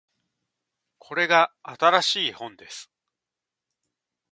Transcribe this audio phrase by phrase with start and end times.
[0.97, 2.89] これが新しい本です